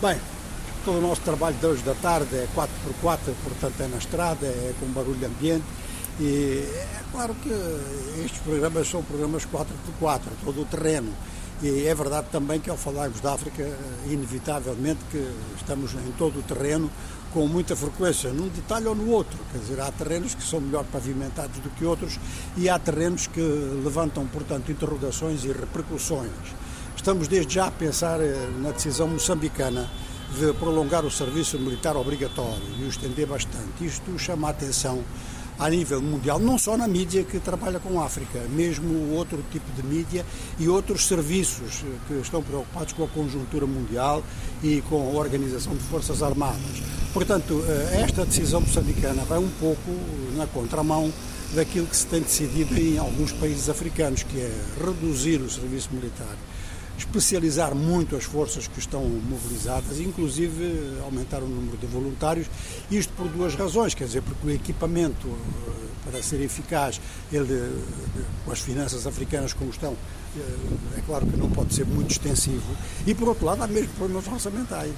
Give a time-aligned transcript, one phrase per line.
[0.00, 0.16] Bem,
[0.84, 4.72] todo o nosso trabalho de hoje da tarde é 4x4, portanto é na estrada, é
[4.78, 5.64] com barulho ambiente.
[6.20, 7.50] E é claro que
[8.24, 11.12] estes programas são programas 4x4, todo o terreno.
[11.60, 13.68] E é verdade também que ao falarmos da África,
[14.06, 16.88] inevitavelmente que estamos em todo o terreno
[17.34, 19.36] com muita frequência, num detalhe ou no outro.
[19.50, 22.20] Quer dizer, há terrenos que são melhor pavimentados do que outros
[22.56, 23.40] e há terrenos que
[23.82, 26.30] levantam, portanto, interrogações e repercussões.
[26.98, 29.88] Estamos desde já a pensar eh, na decisão moçambicana
[30.36, 33.86] de prolongar o serviço militar obrigatório e o estender bastante.
[33.86, 35.02] Isto chama a atenção
[35.60, 39.70] a nível mundial, não só na mídia que trabalha com a África, mesmo outro tipo
[39.80, 40.26] de mídia
[40.58, 44.22] e outros serviços que estão preocupados com a conjuntura mundial
[44.62, 46.82] e com a organização de forças armadas.
[47.14, 49.92] Portanto, eh, esta decisão moçambicana vai um pouco
[50.36, 51.12] na contramão
[51.54, 54.52] daquilo que se tem decidido em alguns países africanos, que é
[54.84, 56.36] reduzir o serviço militar
[56.98, 62.48] especializar muito as forças que estão mobilizadas, inclusive aumentar o número de voluntários,
[62.90, 67.00] isto por duas razões, quer dizer, porque o equipamento eh, para ser eficaz,
[67.32, 69.96] ele, eh, com as finanças africanas como estão,
[70.36, 73.90] eh, é claro que não pode ser muito extensivo, e por outro lado há mesmo
[73.94, 74.94] problemas orçamentais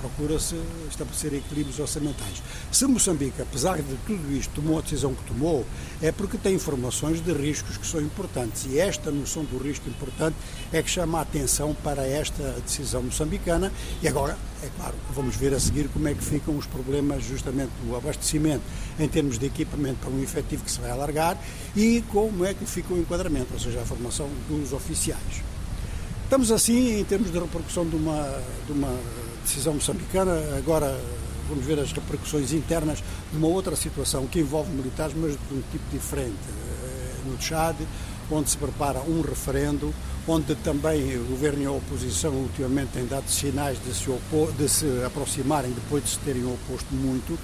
[0.00, 0.56] procura-se
[0.88, 2.42] estabelecer equilíbrios orçamentais.
[2.72, 5.64] Se Moçambique, apesar de tudo isto, tomou a decisão que tomou,
[6.02, 8.66] é porque tem informações de riscos que são importantes.
[8.66, 10.36] E esta noção do risco importante
[10.72, 13.72] é que chama a atenção para esta decisão moçambicana.
[14.02, 17.70] E agora, é claro, vamos ver a seguir como é que ficam os problemas justamente
[17.84, 18.62] do abastecimento
[18.98, 21.38] em termos de equipamento para um efetivo que se vai alargar
[21.76, 25.42] e como é que fica o enquadramento, ou seja, a formação dos oficiais.
[26.24, 28.94] Estamos assim em termos de repercussão de uma, de uma
[29.42, 30.98] decisão moçambicana, agora
[31.48, 35.62] vamos ver as repercussões internas de uma outra situação que envolve militares, mas de um
[35.72, 36.36] tipo diferente.
[36.48, 37.76] Eh, no Tchad,
[38.30, 39.92] onde se prepara um referendo,
[40.26, 44.68] onde também o governo e a oposição ultimamente têm dado sinais de se, opor, de
[44.68, 47.38] se aproximarem depois de se terem oposto muito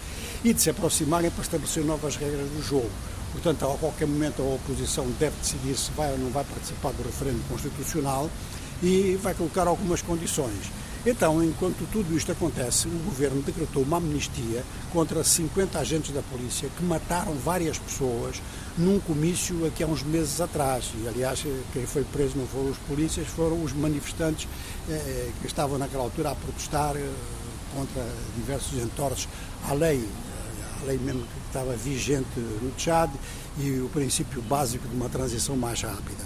[0.45, 2.91] e de se aproximarem para estabelecer novas regras do jogo.
[3.33, 7.03] Portanto, a qualquer momento a oposição deve decidir se vai ou não vai participar do
[7.03, 8.31] referendo constitucional
[8.83, 10.71] e vai colocar algumas condições.
[11.07, 16.71] Então, enquanto tudo isto acontece, o governo decretou uma amnistia contra 50 agentes da polícia
[16.75, 18.41] que mataram várias pessoas
[18.79, 20.93] num comício aqui há uns meses atrás.
[20.99, 21.45] E, aliás,
[21.75, 24.49] quem foi preso não foram os polícias, foram os manifestantes
[24.89, 27.07] eh, que estavam naquela altura a protestar eh,
[27.75, 28.03] contra
[28.35, 29.29] diversos entorces
[29.69, 33.11] à lei, eh, a lei mesmo que estava vigente no Tchad
[33.59, 36.25] e o princípio básico de uma transição mais rápida.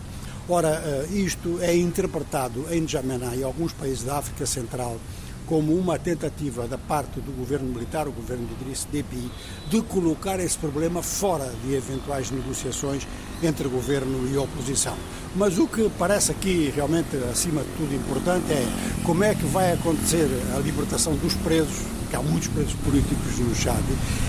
[0.51, 4.97] Ora, eh, isto é interpretado em N'Djamena e alguns países da África Central
[5.45, 9.31] como uma tentativa da parte do governo militar, o governo de Idriss Deby,
[9.69, 13.07] de colocar esse problema fora de eventuais negociações
[13.43, 14.97] entre governo e oposição.
[15.37, 18.67] Mas o que parece aqui realmente, acima de tudo, importante é
[19.05, 23.55] como é que vai acontecer a libertação dos presos, que há muitos presos políticos no
[23.55, 23.85] Chad,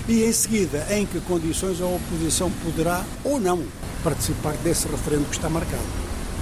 [0.08, 3.64] e em seguida em que condições a oposição poderá ou não
[4.04, 6.09] participar desse referendo que está marcado.